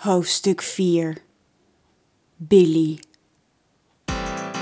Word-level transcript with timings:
Hoofdstuk 0.00 0.62
4 0.62 1.16
Billy 2.36 3.00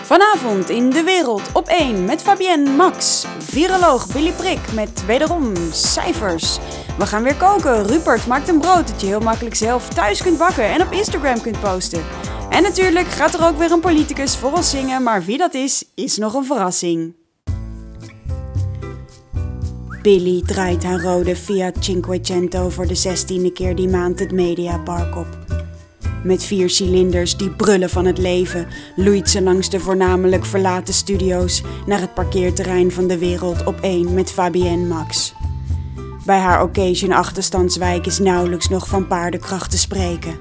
Vanavond 0.02 0.68
in 0.68 0.90
de 0.90 1.02
wereld 1.02 1.42
op 1.52 1.66
1 1.66 2.04
met 2.04 2.22
Fabienne 2.22 2.70
Max. 2.70 3.26
Viroloog 3.38 4.12
Billy 4.12 4.32
Prik 4.32 4.72
met 4.72 5.06
wederom 5.06 5.52
cijfers. 5.72 6.58
We 6.98 7.06
gaan 7.06 7.22
weer 7.22 7.36
koken. 7.36 7.86
Rupert 7.86 8.26
maakt 8.26 8.48
een 8.48 8.60
brood 8.60 8.88
dat 8.88 9.00
je 9.00 9.06
heel 9.06 9.20
makkelijk 9.20 9.54
zelf 9.54 9.88
thuis 9.88 10.22
kunt 10.22 10.38
bakken 10.38 10.64
en 10.64 10.82
op 10.82 10.92
Instagram 10.92 11.40
kunt 11.40 11.60
posten. 11.60 12.04
En 12.50 12.62
natuurlijk 12.62 13.06
gaat 13.06 13.34
er 13.34 13.46
ook 13.46 13.58
weer 13.58 13.70
een 13.70 13.80
politicus 13.80 14.36
voor 14.36 14.52
ons 14.52 14.70
zingen, 14.70 15.02
maar 15.02 15.24
wie 15.24 15.38
dat 15.38 15.54
is, 15.54 15.84
is 15.94 16.16
nog 16.16 16.34
een 16.34 16.44
verrassing. 16.44 17.17
Billy 20.08 20.42
draait 20.46 20.84
haar 20.84 21.00
rode 21.00 21.36
Fiat 21.36 21.76
Cinquecento 21.80 22.68
voor 22.68 22.86
de 22.86 22.94
zestiende 22.94 23.52
keer 23.52 23.74
die 23.74 23.88
maand 23.88 24.18
het 24.18 24.32
Mediapark 24.32 25.16
op. 25.16 25.38
Met 26.24 26.44
vier 26.44 26.70
cilinders 26.70 27.36
die 27.36 27.50
brullen 27.50 27.90
van 27.90 28.04
het 28.04 28.18
leven, 28.18 28.66
loeit 28.96 29.30
ze 29.30 29.42
langs 29.42 29.70
de 29.70 29.80
voornamelijk 29.80 30.44
verlaten 30.44 30.94
studio's 30.94 31.62
naar 31.86 32.00
het 32.00 32.14
parkeerterrein 32.14 32.92
van 32.92 33.06
de 33.06 33.18
wereld 33.18 33.64
op 33.64 33.80
één 33.80 34.14
met 34.14 34.30
Fabienne 34.30 34.86
Max. 34.86 35.34
Bij 36.24 36.38
haar 36.38 36.62
occasion 36.62 37.12
achterstandswijk 37.12 38.06
is 38.06 38.18
nauwelijks 38.18 38.68
nog 38.68 38.88
van 38.88 39.06
paardenkracht 39.06 39.70
te 39.70 39.78
spreken. 39.78 40.40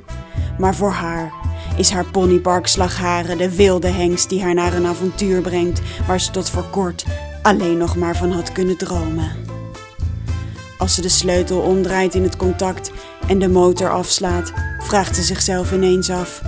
Maar 0.57 0.75
voor 0.75 0.91
haar 0.91 1.33
is 1.77 1.89
haar 1.89 2.05
ponypark 2.05 2.67
slagharen 2.67 3.37
de 3.37 3.55
wilde 3.55 3.89
hengst 3.89 4.29
die 4.29 4.43
haar 4.43 4.53
naar 4.53 4.73
een 4.73 4.85
avontuur 4.85 5.41
brengt 5.41 5.81
waar 6.07 6.21
ze 6.21 6.31
tot 6.31 6.49
voor 6.49 6.65
kort 6.71 7.05
alleen 7.47 7.77
nog 7.77 7.95
maar 7.95 8.17
van 8.17 8.31
had 8.31 8.51
kunnen 8.51 8.77
dromen. 8.77 9.46
Als 10.87 10.95
ze 10.95 11.01
de 11.01 11.09
sleutel 11.09 11.59
omdraait 11.59 12.15
in 12.15 12.23
het 12.23 12.35
contact 12.35 12.91
en 13.27 13.39
de 13.39 13.49
motor 13.49 13.89
afslaat, 13.89 14.53
vraagt 14.79 15.15
ze 15.15 15.21
zichzelf 15.21 15.71
ineens 15.71 16.09
af: 16.09 16.41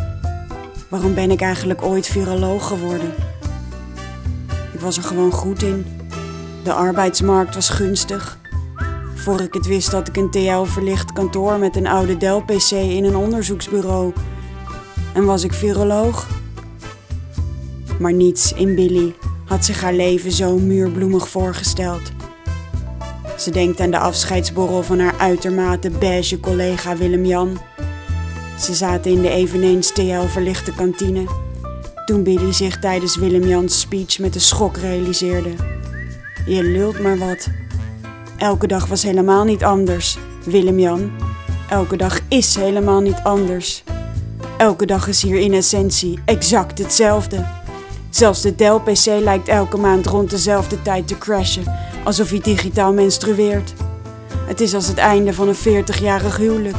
waarom 0.88 1.14
ben 1.14 1.32
ik 1.32 1.42
eigenlijk 1.42 1.82
ooit 1.82 2.08
viroloog 2.08 2.68
geworden? 2.68 3.14
Ik 4.74 4.80
was 4.80 4.98
er 4.98 5.04
gewoon 5.04 5.32
goed 5.32 5.64
in. 5.64 5.86
De 6.64 6.74
arbeidsmarkt 6.74 7.56
was 7.56 7.70
gunstig. 7.70 8.38
Voor 9.16 9.42
ik 9.42 9.54
het 9.54 9.68
wist 9.68 9.92
had 9.92 10.08
ik 10.08 10.18
een 10.18 10.32
TL-verlicht 10.32 11.14
kantoor 11.14 11.58
met 11.58 11.76
een 11.76 11.88
oude 11.88 12.18
Dell-PC 12.18 12.72
in 12.72 13.04
een 13.04 13.16
onderzoeksbureau. 13.16 14.14
En 15.14 15.26
was 15.26 15.44
ik 15.44 15.54
viroloog? 15.54 16.28
Maar 18.00 18.14
niets 18.14 18.54
in 18.54 18.76
Billy 18.76 19.16
had 19.46 19.66
zich 19.66 19.82
haar 19.82 19.94
leven 19.94 20.32
zo 20.32 20.58
muurbloemig 20.58 21.30
voorgesteld. 21.30 22.12
Ze 23.40 23.52
denkt 23.52 23.80
aan 23.80 23.92
de 23.92 24.00
afscheidsborrel 24.00 24.84
van 24.84 25.00
haar 25.00 25.16
uitermate 25.18 25.90
beige 25.90 26.40
collega 26.40 26.98
Willem-Jan. 26.98 27.60
Ze 28.60 28.74
zaten 28.74 29.12
in 29.12 29.22
de 29.22 29.30
eveneens 29.30 29.92
TL-verlichte 29.92 30.74
kantine. 30.74 31.24
Toen 32.06 32.24
Billy 32.24 32.54
zich 32.54 32.80
tijdens 32.80 33.18
Willem-Jans 33.18 33.80
speech 33.80 34.20
met 34.20 34.36
een 34.36 34.42
schok 34.42 34.78
realiseerde. 34.78 35.50
Je 36.46 36.64
lult 36.64 37.00
maar 37.00 37.18
wat. 37.18 37.48
Elke 38.38 38.68
dag 38.68 38.86
was 38.86 39.04
helemaal 39.04 39.44
niet 39.44 39.64
anders, 39.64 40.18
Willem-Jan. 40.46 41.12
Elke 41.70 41.98
dag 41.98 42.20
is 42.28 42.56
helemaal 42.56 43.02
niet 43.02 43.20
anders. 43.24 43.84
Elke 44.58 44.86
dag 44.86 45.08
is 45.08 45.22
hier 45.22 45.40
in 45.40 45.54
essentie 45.54 46.20
exact 46.26 46.78
hetzelfde. 46.78 47.46
Zelfs 48.10 48.42
de 48.42 48.56
Dell-PC 48.56 49.06
lijkt 49.06 49.48
elke 49.48 49.78
maand 49.78 50.06
rond 50.06 50.30
dezelfde 50.30 50.82
tijd 50.82 51.08
te 51.08 51.18
crashen, 51.18 51.64
alsof 52.10 52.30
hij 52.30 52.40
digitaal 52.40 52.94
menstrueert. 52.94 53.74
Het 54.48 54.62
is 54.62 54.74
als 54.74 54.88
het 54.88 54.98
einde 54.98 55.34
van 55.34 55.48
een 55.48 55.84
40-jarig 55.84 56.38
huwelijk. 56.38 56.78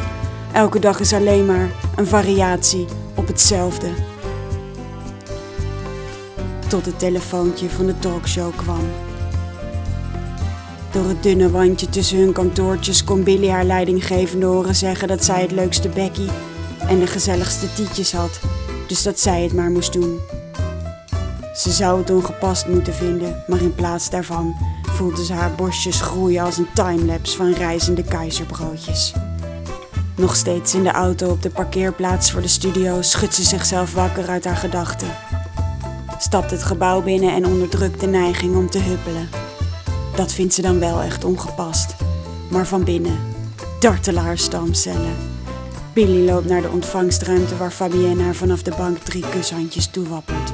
Elke 0.52 0.78
dag 0.78 1.00
is 1.00 1.12
alleen 1.12 1.46
maar 1.46 1.70
een 1.96 2.06
variatie 2.06 2.86
op 3.14 3.26
hetzelfde. 3.26 3.88
Tot 6.68 6.86
het 6.86 6.98
telefoontje 6.98 7.70
van 7.70 7.86
de 7.86 7.98
talkshow 7.98 8.56
kwam. 8.56 8.90
Door 10.92 11.08
het 11.08 11.22
dunne 11.22 11.50
wandje 11.50 11.88
tussen 11.88 12.18
hun 12.18 12.32
kantoortjes 12.32 13.04
kon 13.04 13.22
Billy 13.22 13.48
haar 13.48 13.64
leidinggevende 13.64 14.46
horen 14.46 14.74
zeggen 14.74 15.08
dat 15.08 15.24
zij 15.24 15.40
het 15.40 15.50
leukste 15.50 15.88
Becky 15.88 16.28
en 16.88 16.98
de 16.98 17.06
gezelligste 17.06 17.72
tietjes 17.72 18.12
had, 18.12 18.40
dus 18.86 19.02
dat 19.02 19.18
zij 19.18 19.42
het 19.42 19.52
maar 19.52 19.70
moest 19.70 19.92
doen. 19.92 20.18
Ze 21.54 21.70
zou 21.70 21.98
het 21.98 22.10
ongepast 22.10 22.66
moeten 22.66 22.94
vinden, 22.94 23.44
maar 23.46 23.60
in 23.60 23.74
plaats 23.74 24.10
daarvan 24.10 24.54
voelde 25.00 25.24
ze 25.24 25.32
haar 25.32 25.54
borstjes 25.54 26.00
groeien 26.00 26.44
als 26.44 26.58
een 26.58 26.72
timelapse 26.74 27.36
van 27.36 27.52
reizende 27.52 28.04
keizerbroodjes. 28.04 29.12
Nog 30.16 30.36
steeds 30.36 30.74
in 30.74 30.82
de 30.82 30.90
auto 30.90 31.30
op 31.30 31.42
de 31.42 31.50
parkeerplaats 31.50 32.30
voor 32.30 32.42
de 32.42 32.48
studio 32.48 33.02
schudt 33.02 33.34
ze 33.34 33.42
zichzelf 33.42 33.94
wakker 33.94 34.28
uit 34.28 34.44
haar 34.44 34.56
gedachten. 34.56 35.08
Stapt 36.18 36.50
het 36.50 36.62
gebouw 36.62 37.02
binnen 37.02 37.34
en 37.34 37.46
onderdrukt 37.46 38.00
de 38.00 38.06
neiging 38.06 38.56
om 38.56 38.70
te 38.70 38.78
huppelen. 38.78 39.28
Dat 40.16 40.32
vindt 40.32 40.54
ze 40.54 40.62
dan 40.62 40.78
wel 40.78 41.00
echt 41.00 41.24
ongepast. 41.24 41.94
Maar 42.48 42.66
van 42.66 42.84
binnen 42.84 43.18
dartelen 43.78 44.22
haar 44.22 44.38
stamcellen. 44.38 45.16
Billy 45.92 46.28
loopt 46.28 46.48
naar 46.48 46.62
de 46.62 46.70
ontvangstruimte 46.70 47.56
waar 47.56 47.70
Fabienne 47.70 48.22
haar 48.22 48.34
vanaf 48.34 48.62
de 48.62 48.72
bank 48.76 48.98
drie 48.98 49.28
kushandjes 49.28 49.86
toewappert. 49.86 50.52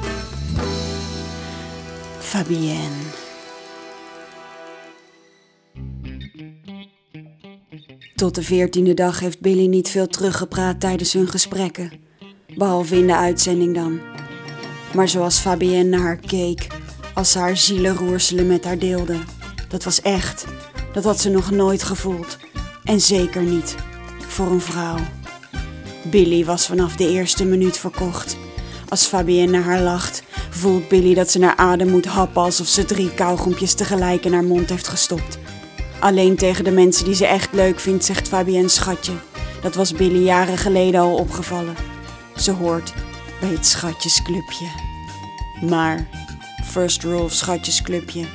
Fabienne. 2.19 3.26
Tot 8.17 8.35
de 8.35 8.43
veertiende 8.43 8.93
dag 8.93 9.19
heeft 9.19 9.39
Billy 9.39 9.65
niet 9.65 9.89
veel 9.89 10.07
teruggepraat 10.07 10.79
tijdens 10.79 11.13
hun 11.13 11.27
gesprekken. 11.27 11.91
Behalve 12.55 12.97
in 12.97 13.07
de 13.07 13.15
uitzending 13.15 13.75
dan. 13.75 13.99
Maar 14.93 15.09
zoals 15.09 15.37
Fabienne 15.39 15.83
naar 15.83 15.99
haar 15.99 16.17
keek, 16.17 16.67
als 17.13 17.31
ze 17.31 17.39
haar 17.39 17.57
zielenroerselen 17.57 18.47
met 18.47 18.65
haar 18.65 18.77
deelde. 18.77 19.17
Dat 19.69 19.83
was 19.83 20.01
echt. 20.01 20.45
Dat 20.93 21.03
had 21.03 21.19
ze 21.19 21.29
nog 21.29 21.51
nooit 21.51 21.83
gevoeld. 21.83 22.37
En 22.83 23.01
zeker 23.01 23.41
niet 23.41 23.75
voor 24.19 24.51
een 24.51 24.61
vrouw. 24.61 24.97
Billy 26.11 26.45
was 26.45 26.65
vanaf 26.65 26.95
de 26.95 27.09
eerste 27.09 27.45
minuut 27.45 27.77
verkocht. 27.77 28.37
Als 28.89 29.05
Fabienne 29.05 29.51
naar 29.51 29.63
haar 29.63 29.81
lacht, 29.81 30.23
voelt 30.49 30.87
Billy 30.87 31.13
dat 31.13 31.31
ze 31.31 31.39
naar 31.39 31.55
adem 31.55 31.89
moet 31.89 32.05
happen 32.05 32.41
alsof 32.41 32.67
ze 32.67 32.85
drie 32.85 33.13
kauwgompjes 33.13 33.73
tegelijk 33.73 34.25
in 34.25 34.33
haar 34.33 34.43
mond 34.43 34.69
heeft 34.69 34.87
gestopt. 34.87 35.37
Alleen 35.99 36.35
tegen 36.35 36.63
de 36.63 36.71
mensen 36.71 37.05
die 37.05 37.15
ze 37.15 37.25
echt 37.25 37.53
leuk 37.53 37.79
vindt, 37.79 38.05
zegt 38.05 38.27
Fabienne 38.27 38.67
schatje. 38.67 39.13
Dat 39.61 39.75
was 39.75 39.93
Billy 39.93 40.23
jaren 40.23 40.57
geleden 40.57 41.01
al 41.01 41.15
opgevallen. 41.15 41.75
Ze 42.35 42.51
hoort 42.51 42.93
bij 43.39 43.49
het 43.49 43.65
schatjesclubje. 43.65 44.65
Maar, 45.61 46.07
first 46.63 47.03
rule 47.03 47.21
of 47.21 47.33
schatjesclubje. 47.33 48.25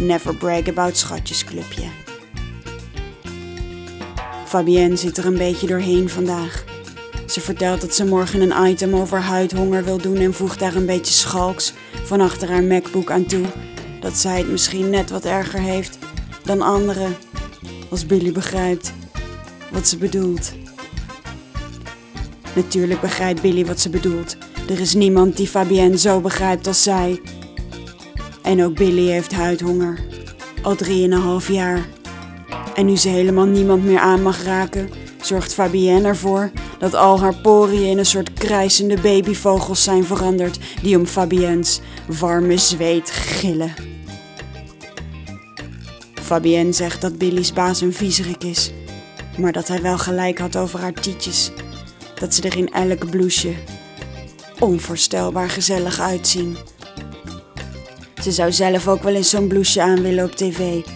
Never 0.00 0.36
brag 0.36 0.68
about 0.68 0.96
schatjesclubje. 0.96 1.84
Fabienne 4.44 4.96
zit 4.96 5.18
er 5.18 5.26
een 5.26 5.38
beetje 5.38 5.66
doorheen 5.66 6.08
vandaag. 6.08 6.64
Ze 7.26 7.40
vertelt 7.40 7.80
dat 7.80 7.94
ze 7.94 8.04
morgen 8.04 8.40
een 8.40 8.70
item 8.70 8.94
over 8.94 9.20
huidhonger 9.20 9.84
wil 9.84 9.98
doen 9.98 10.16
en 10.16 10.34
voegt 10.34 10.58
daar 10.58 10.74
een 10.74 10.86
beetje 10.86 11.12
schalks 11.12 11.72
van 12.04 12.20
achter 12.20 12.50
haar 12.50 12.62
MacBook 12.62 13.10
aan 13.10 13.26
toe. 13.26 13.44
Dat 14.00 14.16
zij 14.16 14.38
het 14.38 14.48
misschien 14.48 14.90
net 14.90 15.10
wat 15.10 15.24
erger 15.24 15.60
heeft 15.60 15.98
dan 16.46 16.60
anderen, 16.60 17.16
als 17.90 18.06
Billy 18.06 18.32
begrijpt 18.32 18.92
wat 19.72 19.88
ze 19.88 19.96
bedoelt. 19.96 20.52
Natuurlijk 22.54 23.00
begrijpt 23.00 23.42
Billy 23.42 23.66
wat 23.66 23.80
ze 23.80 23.90
bedoelt. 23.90 24.36
Er 24.68 24.80
is 24.80 24.94
niemand 24.94 25.36
die 25.36 25.46
Fabienne 25.46 25.98
zo 25.98 26.20
begrijpt 26.20 26.66
als 26.66 26.82
zij. 26.82 27.20
En 28.42 28.64
ook 28.64 28.74
Billy 28.74 29.08
heeft 29.08 29.32
huidhonger. 29.32 30.04
Al 30.62 30.74
drieënhalf 30.74 31.48
jaar. 31.48 31.86
En 32.74 32.86
nu 32.86 32.96
ze 32.96 33.08
helemaal 33.08 33.46
niemand 33.46 33.84
meer 33.84 33.98
aan 33.98 34.22
mag 34.22 34.44
raken, 34.44 34.88
zorgt 35.20 35.54
Fabienne 35.54 36.08
ervoor 36.08 36.50
dat 36.78 36.94
al 36.94 37.20
haar 37.20 37.36
poriën 37.36 37.90
in 37.90 37.98
een 37.98 38.06
soort 38.06 38.32
krijsende 38.32 39.00
babyvogels 39.00 39.82
zijn 39.82 40.04
veranderd 40.04 40.58
die 40.82 40.98
om 40.98 41.06
Fabienne's 41.06 41.80
warme 42.06 42.56
zweet 42.56 43.10
gillen. 43.10 43.95
Fabienne 46.26 46.72
zegt 46.72 47.00
dat 47.00 47.18
Billy's 47.18 47.52
baas 47.52 47.80
een 47.80 47.92
viezerik 47.92 48.44
is, 48.44 48.72
maar 49.38 49.52
dat 49.52 49.68
hij 49.68 49.82
wel 49.82 49.98
gelijk 49.98 50.38
had 50.38 50.56
over 50.56 50.80
haar 50.80 50.92
tietjes. 50.92 51.50
Dat 52.14 52.34
ze 52.34 52.42
er 52.42 52.56
in 52.56 52.72
elk 52.72 53.10
blouseje 53.10 53.54
onvoorstelbaar 54.58 55.50
gezellig 55.50 56.00
uitzien. 56.00 56.56
Ze 58.22 58.32
zou 58.32 58.52
zelf 58.52 58.88
ook 58.88 59.02
wel 59.02 59.14
eens 59.14 59.30
zo'n 59.30 59.46
blouseje 59.46 59.86
aan 59.86 60.02
willen 60.02 60.24
op 60.24 60.32
tv, 60.32 60.86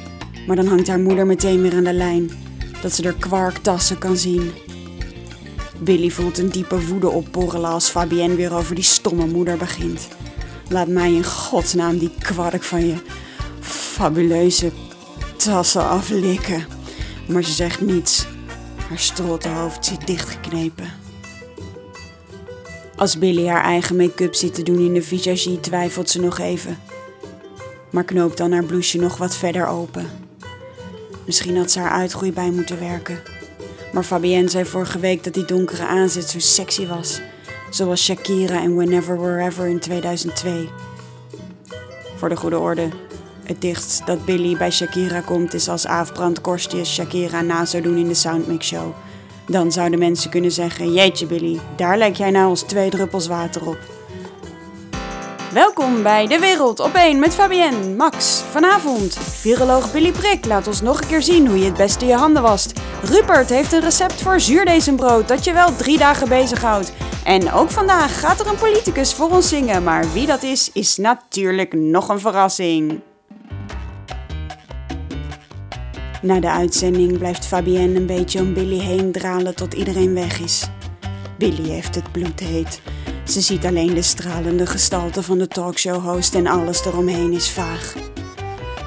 maar 0.47 0.57
dan 0.57 0.67
hangt 0.67 0.89
haar 0.89 1.01
moeder 1.01 1.27
meteen 1.27 1.63
weer 1.63 1.75
aan 1.75 1.85
de 1.85 1.93
lijn, 1.93 2.31
dat 2.83 2.93
ze 2.93 3.03
er 3.03 3.15
kwarktassen 3.15 3.99
kan 3.99 4.17
zien. 4.17 4.53
Billy 5.79 6.11
voelt 6.11 6.39
een 6.39 6.51
diepe 6.51 6.87
woede 6.87 7.09
opborrelen 7.09 7.71
als 7.71 7.89
Fabienne 7.89 8.37
weer 8.37 8.55
over 8.55 8.75
die 8.75 8.85
stomme 8.85 9.27
moeder 9.27 9.57
begint. 9.57 10.09
Laat 10.69 10.89
mij 10.89 11.13
in 11.13 11.25
godsnaam 11.25 11.99
die 11.99 12.13
kwark 12.19 12.63
van 12.63 12.87
je 12.87 12.95
fabuleuze 13.61 14.73
tassen 15.45 15.89
aflikken. 15.89 16.67
Maar 17.29 17.43
ze 17.43 17.53
zegt 17.53 17.81
niets. 17.81 18.27
Haar 18.89 19.55
hoofd 19.55 19.85
zit 19.85 20.07
dichtgeknepen. 20.07 20.93
Als 22.97 23.19
Billy 23.19 23.47
haar 23.47 23.65
eigen 23.65 23.97
make-up 23.97 24.35
zit 24.35 24.55
te 24.55 24.63
doen 24.63 24.79
in 24.79 24.95
de 24.95 25.03
visagie, 25.03 25.61
twijfelt 25.61 26.11
ze 26.11 26.21
nog 26.21 26.39
even. 26.39 26.79
Maar 27.91 28.05
knoopt 28.05 28.37
dan 28.37 28.53
haar 28.53 28.65
blouseje 28.65 29.03
nog 29.03 29.17
wat 29.17 29.37
verder 29.37 29.67
open. 29.67 30.07
Misschien 31.27 31.57
had 31.57 31.71
ze 31.71 31.79
haar 31.81 31.91
uitgroei 31.91 32.33
bij 32.33 32.51
moeten 32.51 32.81
werken. 32.81 33.19
Maar 33.93 34.05
Fabienne 34.05 34.49
zei 34.49 34.65
vorige 34.65 34.99
week 34.99 35.25
dat 35.25 35.35
die 35.35 35.45
donkere 35.45 35.87
aanzet 35.87 36.29
zo 36.29 36.39
sexy 36.39 36.87
was. 36.87 37.21
Zoals 37.71 38.05
Shakira 38.05 38.63
en 38.63 38.75
Whenever 38.75 39.21
Wherever 39.21 39.67
in 39.67 39.79
2002. 39.79 40.69
Voor 42.17 42.29
de 42.29 42.37
goede 42.37 42.59
orde, 42.59 42.89
het 43.51 43.61
dichtst 43.61 44.07
dat 44.07 44.25
Billy 44.25 44.57
bij 44.57 44.71
Shakira 44.71 45.21
komt 45.21 45.55
is 45.55 45.69
als 45.69 45.87
Aafbrand 45.87 46.41
Korstjes 46.41 46.95
Shakira 46.95 47.41
na 47.41 47.65
zou 47.65 47.83
doen 47.83 47.97
in 47.97 48.09
de 48.09 48.15
Soundmix 48.15 48.67
Show. 48.67 48.95
Dan 49.47 49.73
zouden 49.73 49.99
mensen 49.99 50.31
kunnen 50.31 50.53
zeggen: 50.53 50.93
Jeetje 50.93 51.27
Billy, 51.27 51.61
daar 51.77 51.99
lijk 51.99 52.17
jij 52.17 52.31
nou 52.31 52.49
als 52.49 52.63
twee 52.63 52.91
druppels 52.91 53.27
water 53.27 53.67
op. 53.67 53.79
Welkom 55.53 56.03
bij 56.03 56.27
De 56.27 56.39
Wereld 56.39 56.81
op 56.81 56.95
1 56.95 57.19
met 57.19 57.35
Fabienne, 57.35 57.95
Max. 57.97 58.43
Vanavond, 58.51 59.15
viroloog 59.15 59.93
Billy 59.93 60.13
Prik 60.13 60.47
laat 60.47 60.67
ons 60.67 60.81
nog 60.81 61.01
een 61.01 61.09
keer 61.09 61.23
zien 61.23 61.47
hoe 61.47 61.59
je 61.59 61.65
het 61.65 61.77
beste 61.77 62.07
je 62.07 62.15
handen 62.15 62.43
wast. 62.43 62.81
Rupert 63.05 63.49
heeft 63.49 63.73
een 63.73 63.81
recept 63.81 64.23
voor 64.23 64.41
zuurdezenbrood 64.41 65.29
dat 65.29 65.45
je 65.45 65.53
wel 65.53 65.77
drie 65.77 65.99
dagen 65.99 66.29
bezighoudt. 66.29 66.93
En 67.25 67.53
ook 67.53 67.71
vandaag 67.71 68.21
gaat 68.21 68.41
er 68.41 68.47
een 68.47 68.57
politicus 68.57 69.15
voor 69.15 69.31
ons 69.31 69.49
zingen, 69.49 69.83
maar 69.83 70.13
wie 70.13 70.27
dat 70.27 70.43
is, 70.43 70.71
is 70.73 70.97
natuurlijk 70.97 71.73
nog 71.73 72.09
een 72.09 72.21
verrassing. 72.21 73.01
Na 76.23 76.41
de 76.41 76.51
uitzending 76.51 77.19
blijft 77.19 77.47
Fabienne 77.47 77.97
een 77.97 78.07
beetje 78.07 78.41
om 78.41 78.55
Billy 78.55 78.79
heen 78.79 79.13
dralen 79.13 79.55
tot 79.55 79.75
iedereen 79.75 80.15
weg 80.15 80.41
is. 80.41 80.69
Billy 81.39 81.69
heeft 81.69 81.95
het 81.95 82.13
bloedheet. 82.13 82.81
Ze 83.27 83.41
ziet 83.41 83.65
alleen 83.65 83.95
de 83.95 84.03
stralende 84.03 84.67
gestalte 84.67 85.23
van 85.23 85.39
de 85.39 85.49
talkshow-host 85.49 86.35
en 86.35 86.47
alles 86.47 86.85
eromheen 86.85 87.33
is 87.33 87.51
vaag. 87.51 87.95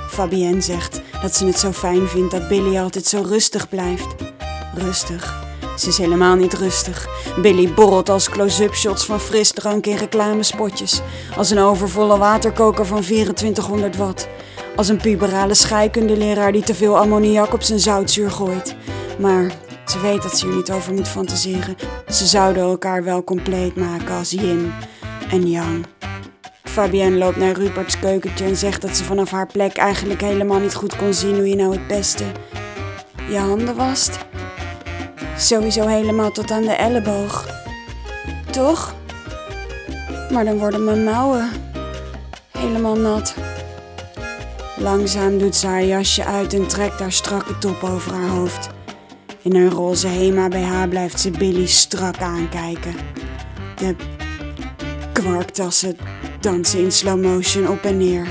Fabienne 0.10 0.62
zegt 0.62 1.02
dat 1.22 1.36
ze 1.36 1.46
het 1.46 1.60
zo 1.60 1.72
fijn 1.72 2.08
vindt 2.08 2.32
dat 2.32 2.48
Billy 2.48 2.78
altijd 2.78 3.06
zo 3.06 3.22
rustig 3.22 3.70
blijft. 3.70 4.16
Rustig. 4.76 5.42
Ze 5.78 5.88
is 5.88 5.98
helemaal 5.98 6.36
niet 6.36 6.54
rustig. 6.54 7.08
Billy 7.42 7.74
borrelt 7.74 8.10
als 8.10 8.30
close-up 8.30 8.74
shots 8.76 9.06
van 9.06 9.20
frisdrank 9.20 9.86
in 9.86 9.96
reclamespotjes. 9.96 11.02
Als 11.38 11.50
een 11.50 11.60
overvolle 11.60 12.18
waterkoker 12.18 12.86
van 12.86 13.02
2400 13.02 13.96
watt. 13.96 14.28
Als 14.76 14.88
een 14.88 14.98
puberale 14.98 15.54
scheikundeleraar 15.54 16.52
die 16.52 16.64
te 16.64 16.76
veel 16.76 16.98
ammoniak 16.98 17.54
op 17.54 17.64
zijn 17.64 17.80
zoutzuur 17.80 18.32
gooit. 18.32 18.76
Maar 19.20 19.52
ze 19.86 20.00
weet 20.00 20.22
dat 20.22 20.38
ze 20.38 20.46
hier 20.46 20.56
niet 20.56 20.72
over 20.72 20.94
moet 20.94 21.08
fantaseren. 21.08 21.76
Ze 22.08 22.26
zouden 22.26 22.64
elkaar 22.64 23.04
wel 23.04 23.24
compleet 23.24 23.76
maken 23.76 24.16
als 24.16 24.32
yin 24.32 24.72
en 25.32 25.50
yang. 25.50 25.86
Fabienne 26.64 27.18
loopt 27.18 27.38
naar 27.38 27.54
Ruperts 27.54 28.00
keukentje 28.00 28.46
en 28.46 28.56
zegt 28.56 28.82
dat 28.82 28.98
ze 28.98 29.04
vanaf 29.04 29.32
haar 29.32 29.48
plek 29.48 29.78
eigenlijk 29.78 30.22
helemaal 30.22 30.60
niet 30.60 30.76
goed 30.76 30.96
kon 30.96 31.14
zien 31.14 31.36
hoe 31.36 31.50
je 31.50 31.56
nou 31.56 31.72
het 31.72 31.88
beste 31.88 32.24
je 33.30 33.38
handen 33.38 33.76
wast. 33.76 34.18
Sowieso 35.38 35.88
helemaal 35.88 36.32
tot 36.32 36.52
aan 36.52 36.62
de 36.62 36.74
elleboog. 36.74 37.48
Toch? 38.52 38.96
Maar 40.32 40.46
dan 40.46 40.58
worden 40.58 40.84
mijn 40.84 41.04
mouwen 41.04 41.50
helemaal 42.52 42.96
nat. 42.96 43.36
Langzaam 44.78 45.38
doet 45.38 45.56
ze 45.56 45.68
haar 45.68 45.84
jasje 45.84 46.26
uit 46.26 46.54
en 46.54 46.68
trekt 46.68 47.00
haar 47.00 47.12
strakke 47.12 47.58
top 47.58 47.84
over 47.84 48.14
haar 48.14 48.30
hoofd. 48.30 48.70
In 49.42 49.56
haar 49.56 49.72
roze 49.72 50.08
Hema 50.08 50.48
BH 50.48 50.90
blijft 50.90 51.20
ze 51.20 51.32
Billy 51.32 51.68
strak 51.68 52.18
aankijken. 52.18 52.96
De 53.76 53.96
kwarktassen 55.14 55.98
dansen 56.40 56.80
in 56.80 56.92
slow 56.92 57.24
motion 57.24 57.68
op 57.68 57.84
en 57.84 57.98
neer. 57.98 58.28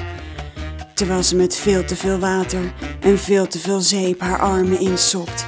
Terwijl 0.94 1.23
ze 1.23 1.37
met 1.37 1.55
veel 1.55 1.85
te 1.85 1.97
veel 1.97 2.19
water 2.19 2.73
en 3.00 3.19
veel 3.19 3.47
te 3.47 3.59
veel 3.59 3.81
zeep 3.81 4.21
haar 4.21 4.41
armen 4.41 4.81
insopt. 4.81 5.47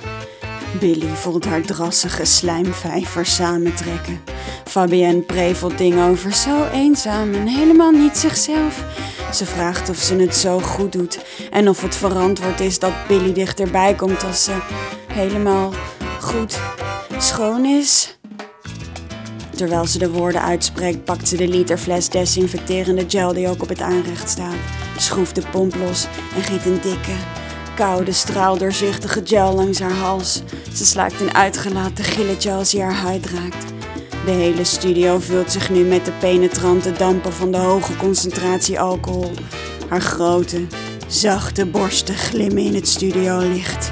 Billy 0.78 1.14
voelt 1.14 1.44
haar 1.44 1.62
drassige 1.62 2.24
slijmvijvers 2.24 3.34
samentrekken. 3.34 4.20
Fabienne 4.64 5.20
prevelt 5.20 5.78
dingen 5.78 6.08
over 6.08 6.32
zo 6.32 6.66
eenzaam 6.72 7.34
en 7.34 7.46
helemaal 7.46 7.90
niet 7.90 8.16
zichzelf. 8.16 8.84
Ze 9.32 9.46
vraagt 9.46 9.88
of 9.88 9.96
ze 9.96 10.16
het 10.16 10.34
zo 10.34 10.58
goed 10.58 10.92
doet 10.92 11.24
en 11.50 11.68
of 11.68 11.82
het 11.82 11.96
verantwoord 11.96 12.60
is 12.60 12.78
dat 12.78 12.92
Billy 13.08 13.32
dichterbij 13.32 13.94
komt 13.94 14.24
als 14.24 14.44
ze 14.44 14.56
helemaal 15.12 15.72
goed 16.20 16.58
schoon 17.18 17.64
is. 17.64 18.18
Terwijl 19.56 19.86
ze 19.86 19.98
de 19.98 20.10
woorden 20.10 20.42
uitspreekt, 20.42 21.04
pakt 21.04 21.28
ze 21.28 21.36
de 21.36 21.48
literfles 21.48 22.08
desinfecterende 22.08 23.04
gel 23.08 23.32
die 23.32 23.48
ook 23.48 23.62
op 23.62 23.68
het 23.68 23.80
aanrecht 23.80 24.30
staat, 24.30 24.56
schroeft 24.96 25.34
de 25.34 25.42
pomp 25.50 25.74
los 25.74 26.06
en 26.36 26.42
giet 26.42 26.64
een 26.64 26.80
dikke, 26.80 27.14
koude 27.74 28.12
straal 28.12 28.58
doorzichtige 28.58 29.20
gel 29.24 29.54
langs 29.54 29.80
haar 29.80 29.92
hals. 29.92 30.42
Ze 30.74 30.84
slaakt 30.84 31.20
een 31.20 31.34
uitgelaten 31.34 32.04
gilletje 32.04 32.52
als 32.52 32.72
hij 32.72 32.82
haar 32.82 32.94
huid 32.94 33.26
raakt. 33.26 33.64
De 34.24 34.30
hele 34.30 34.64
studio 34.64 35.18
vult 35.18 35.52
zich 35.52 35.70
nu 35.70 35.84
met 35.84 36.04
de 36.04 36.12
penetrante 36.12 36.92
dampen 36.92 37.32
van 37.32 37.52
de 37.52 37.58
hoge 37.58 37.96
concentratie 37.96 38.80
alcohol. 38.80 39.32
Haar 39.88 40.00
grote, 40.00 40.66
zachte 41.06 41.66
borsten 41.66 42.14
glimmen 42.14 42.64
in 42.64 42.74
het 42.74 42.88
studiolicht. 42.88 43.90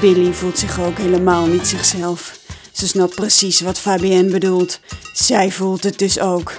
Billy 0.00 0.32
voelt 0.32 0.58
zich 0.58 0.80
ook 0.80 0.98
helemaal 0.98 1.46
niet 1.46 1.66
zichzelf. 1.66 2.38
Ze 2.72 2.88
snapt 2.88 3.14
precies 3.14 3.60
wat 3.60 3.78
Fabienne 3.78 4.30
bedoelt. 4.30 4.80
Zij 5.12 5.50
voelt 5.50 5.84
het 5.84 5.98
dus 5.98 6.20
ook. 6.20 6.52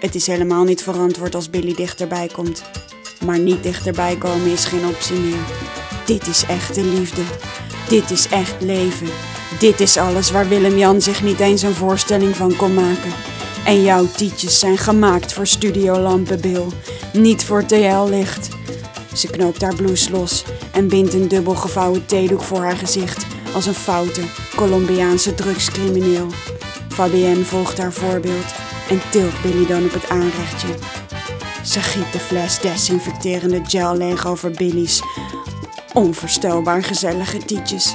Het 0.00 0.14
is 0.14 0.26
helemaal 0.26 0.64
niet 0.64 0.82
verantwoord 0.82 1.34
als 1.34 1.50
Billy 1.50 1.74
dichterbij 1.74 2.30
komt. 2.32 2.62
Maar 3.24 3.38
niet 3.38 3.62
dichterbij 3.62 4.16
komen 4.16 4.52
is 4.52 4.64
geen 4.64 4.86
optie 4.86 5.16
meer. 5.16 5.44
Dit 6.04 6.26
is 6.26 6.44
echte 6.46 6.84
liefde. 6.84 7.22
Dit 7.88 8.10
is 8.10 8.28
echt 8.28 8.54
leven. 8.60 9.08
Dit 9.58 9.80
is 9.80 9.96
alles 9.96 10.30
waar 10.30 10.48
Willem-Jan 10.48 11.00
zich 11.00 11.22
niet 11.22 11.40
eens 11.40 11.62
een 11.62 11.74
voorstelling 11.74 12.36
van 12.36 12.56
kon 12.56 12.74
maken. 12.74 13.12
En 13.64 13.82
jouw 13.82 14.06
tietjes 14.16 14.58
zijn 14.58 14.78
gemaakt 14.78 15.32
voor 15.32 15.46
Studiolampen, 15.46 16.40
Bill. 16.40 16.66
Niet 17.12 17.44
voor 17.44 17.64
TL-licht. 17.64 18.48
Ze 19.14 19.26
knoopt 19.26 19.62
haar 19.62 19.74
blouse 19.74 20.10
los 20.10 20.44
en 20.72 20.88
bindt 20.88 21.14
een 21.14 21.28
dubbel 21.28 21.54
gevouwen 21.54 22.06
theedoek 22.06 22.42
voor 22.42 22.62
haar 22.62 22.76
gezicht 22.76 23.26
als 23.54 23.66
een 23.66 23.74
foute 23.74 24.20
Colombiaanse 24.56 25.34
drugscrimineel. 25.34 26.26
Fabienne 26.88 27.44
volgt 27.44 27.78
haar 27.78 27.92
voorbeeld 27.92 28.54
en 28.90 29.00
tilt 29.10 29.42
Billy 29.42 29.66
dan 29.66 29.84
op 29.84 29.92
het 29.92 30.08
aanrechtje. 30.08 30.68
Ze 31.74 31.80
giet 31.80 32.12
de 32.12 32.20
fles 32.20 32.60
desinfecterende 32.60 33.60
gel 33.64 33.96
leeg 33.96 34.26
over 34.26 34.50
Billy's 34.50 35.02
onvoorstelbaar 35.92 36.82
gezellige 36.82 37.38
tietjes. 37.38 37.94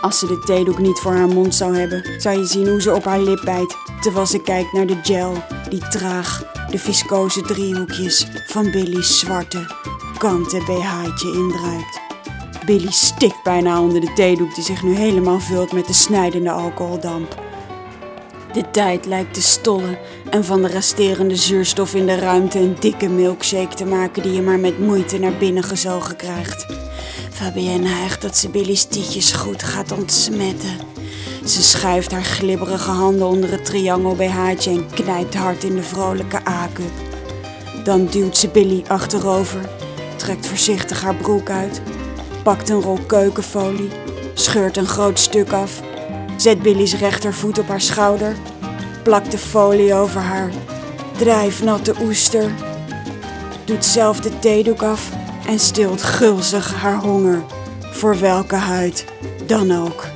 Als 0.00 0.18
ze 0.18 0.26
de 0.26 0.38
theedoek 0.38 0.78
niet 0.78 0.98
voor 0.98 1.12
haar 1.12 1.28
mond 1.28 1.54
zou 1.54 1.76
hebben, 1.76 2.20
zou 2.20 2.38
je 2.38 2.44
zien 2.44 2.68
hoe 2.68 2.80
ze 2.80 2.94
op 2.94 3.04
haar 3.04 3.20
lip 3.20 3.40
bijt 3.44 3.76
terwijl 4.00 4.26
ze 4.26 4.42
kijkt 4.42 4.72
naar 4.72 4.86
de 4.86 4.98
gel 5.02 5.42
die 5.68 5.88
traag 5.88 6.52
de 6.70 6.78
viscose 6.78 7.40
driehoekjes 7.40 8.26
van 8.46 8.70
Billy's 8.70 9.18
zwarte 9.18 9.66
kanten 10.18 10.64
BH'tje 10.64 11.32
indruipt. 11.32 12.00
Billy 12.66 12.90
stikt 12.90 13.42
bijna 13.42 13.80
onder 13.80 14.00
de 14.00 14.12
theedoek 14.12 14.54
die 14.54 14.64
zich 14.64 14.82
nu 14.82 14.94
helemaal 14.94 15.40
vult 15.40 15.72
met 15.72 15.86
de 15.86 15.92
snijdende 15.92 16.50
alcoholdamp. 16.50 17.47
De 18.52 18.70
tijd 18.70 19.06
lijkt 19.06 19.34
te 19.34 19.42
stollen 19.42 19.98
en 20.30 20.44
van 20.44 20.62
de 20.62 20.68
resterende 20.68 21.36
zuurstof 21.36 21.94
in 21.94 22.06
de 22.06 22.14
ruimte 22.14 22.58
een 22.58 22.76
dikke 22.80 23.08
milkshake 23.08 23.74
te 23.74 23.84
maken 23.84 24.22
die 24.22 24.32
je 24.32 24.42
maar 24.42 24.58
met 24.58 24.78
moeite 24.78 25.18
naar 25.18 25.36
binnen 25.38 25.62
gezogen 25.62 26.16
krijgt. 26.16 26.66
Fabienne 27.30 27.88
hijgt 27.88 28.22
dat 28.22 28.36
ze 28.36 28.48
Billy's 28.48 28.84
tietjes 28.84 29.32
goed 29.32 29.62
gaat 29.62 29.92
ontsmetten. 29.92 30.76
Ze 31.44 31.62
schuift 31.62 32.12
haar 32.12 32.24
glibberige 32.24 32.90
handen 32.90 33.26
onder 33.26 33.50
het 33.50 33.64
triangel 33.64 34.14
BH'tje 34.14 34.70
en 34.70 34.86
knijpt 34.90 35.34
hard 35.34 35.64
in 35.64 35.76
de 35.76 35.82
vrolijke 35.82 36.48
A-cup. 36.48 36.92
Dan 37.84 38.06
duwt 38.06 38.36
ze 38.36 38.48
Billy 38.48 38.84
achterover, 38.86 39.68
trekt 40.16 40.46
voorzichtig 40.46 41.02
haar 41.02 41.14
broek 41.14 41.50
uit, 41.50 41.80
pakt 42.42 42.68
een 42.68 42.80
rol 42.80 42.98
keukenfolie, 43.06 43.90
scheurt 44.34 44.76
een 44.76 44.86
groot 44.86 45.18
stuk 45.18 45.52
af, 45.52 45.80
zet 46.40 46.62
Billy's 46.62 46.94
rechtervoet 46.94 47.58
op 47.58 47.68
haar 47.68 47.80
schouder, 47.80 48.36
plakt 49.02 49.30
de 49.30 49.38
folie 49.38 49.94
over 49.94 50.20
haar 50.20 50.50
drijfnatte 51.16 51.94
oester, 52.02 52.50
doet 53.64 53.84
zelf 53.84 54.20
de 54.20 54.38
theedoek 54.38 54.82
af 54.82 55.10
en 55.46 55.58
stilt 55.58 56.02
gulzig 56.02 56.74
haar 56.74 56.98
honger, 56.98 57.42
voor 57.80 58.20
welke 58.20 58.54
huid 58.54 59.04
dan 59.46 59.84
ook. 59.84 60.06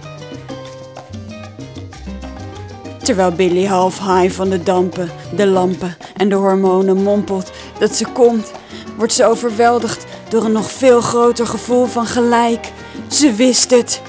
Terwijl 3.02 3.32
Billy 3.32 3.64
half 3.64 3.98
high 3.98 4.34
van 4.34 4.50
de 4.50 4.62
dampen, 4.62 5.10
de 5.36 5.46
lampen 5.46 5.96
en 6.16 6.28
de 6.28 6.34
hormonen 6.34 7.02
mompelt 7.02 7.50
dat 7.78 7.94
ze 7.94 8.06
komt, 8.12 8.52
wordt 8.96 9.12
ze 9.12 9.24
overweldigd 9.24 10.04
door 10.28 10.44
een 10.44 10.52
nog 10.52 10.70
veel 10.70 11.00
groter 11.00 11.46
gevoel 11.46 11.86
van 11.86 12.06
gelijk. 12.06 12.72
Ze 13.08 13.32
wist 13.32 13.70
het. 13.70 14.00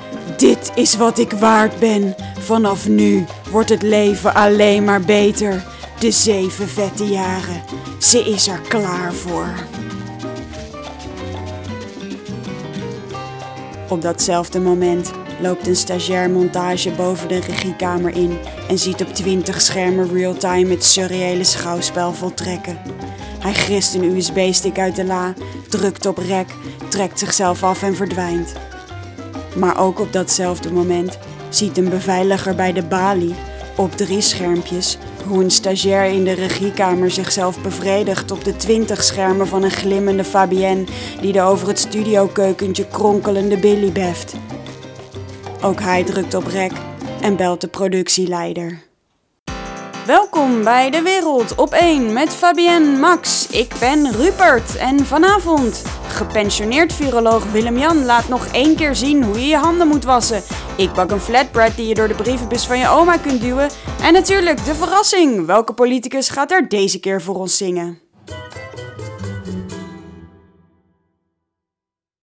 Dit 0.43 0.71
is 0.75 0.95
wat 0.95 1.17
ik 1.17 1.31
waard 1.31 1.79
ben. 1.79 2.15
Vanaf 2.39 2.87
nu 2.87 3.25
wordt 3.51 3.69
het 3.69 3.81
leven 3.81 4.33
alleen 4.33 4.83
maar 4.83 5.01
beter. 5.01 5.63
De 5.99 6.11
zeven 6.11 6.67
vette 6.67 7.05
jaren. 7.05 7.61
Ze 7.99 8.19
is 8.19 8.47
er 8.47 8.61
klaar 8.67 9.13
voor. 9.13 9.47
Op 13.89 14.01
datzelfde 14.01 14.59
moment 14.59 15.11
loopt 15.41 15.67
een 15.67 15.75
stagiair 15.75 16.29
montage 16.29 16.91
boven 16.91 17.27
de 17.27 17.39
regiekamer 17.39 18.15
in 18.15 18.37
en 18.69 18.77
ziet 18.77 19.01
op 19.01 19.13
20 19.13 19.61
schermen 19.61 20.13
real-time 20.13 20.69
het 20.69 20.83
surreële 20.83 21.43
schouwspel 21.43 22.13
voltrekken. 22.13 22.77
Hij 23.39 23.53
grist 23.53 23.93
een 23.93 24.15
USB-stick 24.15 24.79
uit 24.79 24.95
de 24.95 25.05
la, 25.05 25.33
drukt 25.69 26.05
op 26.05 26.17
rek, 26.17 26.47
trekt 26.89 27.19
zichzelf 27.19 27.63
af 27.63 27.83
en 27.83 27.95
verdwijnt. 27.95 28.53
Maar 29.55 29.79
ook 29.79 29.99
op 29.99 30.13
datzelfde 30.13 30.71
moment 30.71 31.17
ziet 31.49 31.77
een 31.77 31.89
beveiliger 31.89 32.55
bij 32.55 32.73
de 32.73 32.83
balie 32.83 33.35
op 33.77 33.91
drie 33.91 34.21
schermpjes 34.21 34.97
hoe 35.27 35.43
een 35.43 35.51
stagiair 35.51 36.11
in 36.11 36.23
de 36.23 36.31
regiekamer 36.31 37.11
zichzelf 37.11 37.61
bevredigt 37.61 38.31
op 38.31 38.43
de 38.43 38.55
20 38.55 39.03
schermen 39.03 39.47
van 39.47 39.63
een 39.63 39.71
glimmende 39.71 40.23
Fabienne 40.23 40.83
die 41.21 41.33
de 41.33 41.41
over 41.41 41.67
het 41.67 41.79
studiokeukentje 41.79 42.87
kronkelende 42.87 43.57
Billy 43.57 43.91
beft. 43.91 44.35
Ook 45.61 45.79
hij 45.79 46.03
drukt 46.03 46.33
op 46.33 46.45
rek 46.47 46.71
en 47.21 47.35
belt 47.35 47.61
de 47.61 47.67
productieleider. 47.67 48.92
Welkom 50.05 50.63
bij 50.63 50.89
De 50.89 51.01
Wereld 51.01 51.55
op 51.55 51.71
1 51.71 52.13
met 52.13 52.29
Fabienne 52.29 52.99
Max. 52.99 53.47
Ik 53.47 53.73
ben 53.79 54.11
Rupert 54.11 54.75
en 54.75 55.05
vanavond 55.05 55.83
gepensioneerd 56.07 56.93
viroloog 56.93 57.51
Willem-Jan 57.51 58.05
laat 58.05 58.27
nog 58.27 58.47
één 58.47 58.75
keer 58.75 58.95
zien 58.95 59.23
hoe 59.23 59.39
je 59.39 59.45
je 59.47 59.57
handen 59.57 59.87
moet 59.87 60.03
wassen. 60.03 60.41
Ik 60.77 60.93
bak 60.93 61.11
een 61.11 61.19
flatbread 61.19 61.75
die 61.75 61.87
je 61.87 61.95
door 61.95 62.07
de 62.07 62.15
brievenbus 62.15 62.65
van 62.65 62.79
je 62.79 62.87
oma 62.87 63.17
kunt 63.17 63.41
duwen. 63.41 63.69
En 64.01 64.13
natuurlijk 64.13 64.65
de 64.65 64.75
verrassing. 64.75 65.45
Welke 65.45 65.73
politicus 65.73 66.29
gaat 66.29 66.51
er 66.51 66.69
deze 66.69 66.99
keer 66.99 67.21
voor 67.21 67.35
ons 67.35 67.57
zingen? 67.57 68.02